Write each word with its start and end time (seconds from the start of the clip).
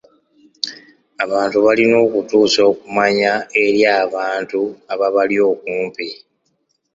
Abantu 1.23 1.57
balina 1.65 1.95
okutuusa 2.05 2.61
okumanya 2.71 3.33
eri 3.63 3.81
abantu 4.03 4.61
ababali 4.93 5.37
okumpi. 5.51 6.07